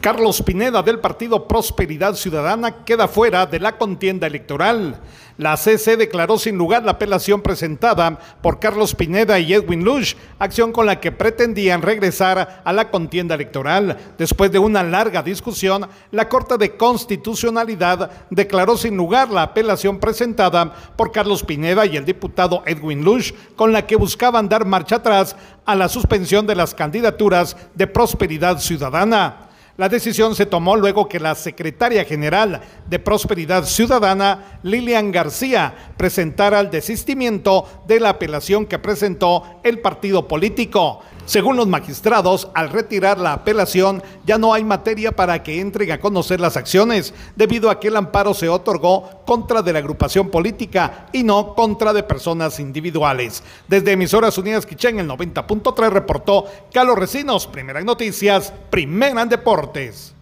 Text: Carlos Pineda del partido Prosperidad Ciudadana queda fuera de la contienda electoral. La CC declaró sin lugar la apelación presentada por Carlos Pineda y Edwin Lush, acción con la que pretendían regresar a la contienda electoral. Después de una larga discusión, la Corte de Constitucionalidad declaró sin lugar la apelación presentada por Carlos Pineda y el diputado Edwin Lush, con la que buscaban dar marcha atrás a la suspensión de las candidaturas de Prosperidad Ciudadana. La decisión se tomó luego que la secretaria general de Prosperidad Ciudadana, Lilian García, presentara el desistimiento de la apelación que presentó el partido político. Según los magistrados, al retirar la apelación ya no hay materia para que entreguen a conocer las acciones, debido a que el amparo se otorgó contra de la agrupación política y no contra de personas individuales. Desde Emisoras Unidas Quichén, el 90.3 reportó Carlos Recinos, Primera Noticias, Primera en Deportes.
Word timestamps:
Carlos 0.00 0.40
Pineda 0.40 0.82
del 0.82 0.98
partido 0.98 1.46
Prosperidad 1.46 2.14
Ciudadana 2.14 2.86
queda 2.86 3.06
fuera 3.06 3.44
de 3.44 3.60
la 3.60 3.76
contienda 3.76 4.26
electoral. 4.26 4.98
La 5.36 5.58
CC 5.58 5.98
declaró 5.98 6.38
sin 6.38 6.56
lugar 6.56 6.84
la 6.84 6.92
apelación 6.92 7.42
presentada 7.42 8.18
por 8.40 8.60
Carlos 8.60 8.94
Pineda 8.94 9.38
y 9.38 9.52
Edwin 9.52 9.84
Lush, 9.84 10.14
acción 10.38 10.72
con 10.72 10.86
la 10.86 11.00
que 11.00 11.12
pretendían 11.12 11.82
regresar 11.82 12.62
a 12.64 12.72
la 12.72 12.90
contienda 12.90 13.34
electoral. 13.34 13.98
Después 14.16 14.50
de 14.50 14.58
una 14.58 14.82
larga 14.82 15.22
discusión, 15.22 15.86
la 16.12 16.30
Corte 16.30 16.56
de 16.56 16.78
Constitucionalidad 16.78 18.10
declaró 18.30 18.78
sin 18.78 18.96
lugar 18.96 19.28
la 19.28 19.42
apelación 19.42 20.00
presentada 20.00 20.72
por 20.96 21.12
Carlos 21.12 21.44
Pineda 21.44 21.84
y 21.84 21.98
el 21.98 22.06
diputado 22.06 22.62
Edwin 22.64 23.04
Lush, 23.04 23.32
con 23.54 23.70
la 23.74 23.86
que 23.86 23.96
buscaban 23.96 24.48
dar 24.48 24.64
marcha 24.64 24.96
atrás 24.96 25.36
a 25.66 25.74
la 25.74 25.90
suspensión 25.90 26.46
de 26.46 26.54
las 26.54 26.74
candidaturas 26.74 27.54
de 27.74 27.86
Prosperidad 27.86 28.60
Ciudadana. 28.60 29.49
La 29.80 29.88
decisión 29.88 30.34
se 30.34 30.44
tomó 30.44 30.76
luego 30.76 31.08
que 31.08 31.18
la 31.18 31.34
secretaria 31.34 32.04
general 32.04 32.60
de 32.86 32.98
Prosperidad 32.98 33.64
Ciudadana, 33.64 34.59
Lilian 34.62 35.12
García, 35.12 35.92
presentara 35.96 36.60
el 36.60 36.70
desistimiento 36.70 37.66
de 37.86 38.00
la 38.00 38.10
apelación 38.10 38.66
que 38.66 38.78
presentó 38.78 39.60
el 39.62 39.80
partido 39.80 40.28
político. 40.28 41.00
Según 41.26 41.56
los 41.56 41.68
magistrados, 41.68 42.48
al 42.54 42.70
retirar 42.70 43.18
la 43.18 43.34
apelación 43.34 44.02
ya 44.26 44.36
no 44.36 44.52
hay 44.52 44.64
materia 44.64 45.12
para 45.12 45.42
que 45.42 45.60
entreguen 45.60 45.94
a 45.94 46.00
conocer 46.00 46.40
las 46.40 46.56
acciones, 46.56 47.14
debido 47.36 47.70
a 47.70 47.78
que 47.78 47.88
el 47.88 47.96
amparo 47.96 48.34
se 48.34 48.48
otorgó 48.48 49.22
contra 49.26 49.62
de 49.62 49.72
la 49.72 49.78
agrupación 49.78 50.28
política 50.28 51.06
y 51.12 51.22
no 51.22 51.54
contra 51.54 51.92
de 51.92 52.02
personas 52.02 52.58
individuales. 52.58 53.42
Desde 53.68 53.92
Emisoras 53.92 54.36
Unidas 54.38 54.66
Quichén, 54.66 54.98
el 54.98 55.08
90.3 55.08 55.90
reportó 55.90 56.46
Carlos 56.72 56.98
Recinos, 56.98 57.46
Primera 57.46 57.80
Noticias, 57.82 58.52
Primera 58.70 59.22
en 59.22 59.28
Deportes. 59.28 60.14